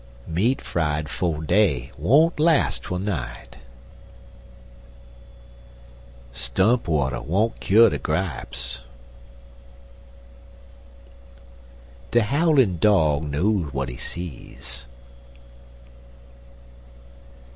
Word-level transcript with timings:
Meat 0.25 0.61
fried 0.63 1.09
'fo' 1.11 1.41
day 1.41 1.91
won't 1.95 2.39
las' 2.39 2.79
twel 2.79 2.97
night. 2.99 3.57
Stump 6.31 6.87
water 6.87 7.21
won't 7.21 7.59
kyo' 7.59 7.87
de 7.87 7.99
gripes. 7.99 8.79
De 12.09 12.23
howlin' 12.23 12.79
dog 12.79 13.29
know 13.29 13.59
w'at 13.67 13.89
he 13.89 13.95
sees. 13.97 14.87